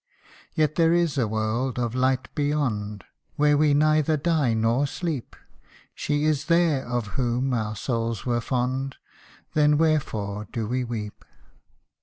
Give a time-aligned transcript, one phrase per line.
[0.55, 3.03] Yet there is a world of light beyond,
[3.35, 5.35] Where we neither die nor sleep
[5.93, 8.95] She is there, of whom our souls were fond
[9.53, 11.23] Then wherefore do we weep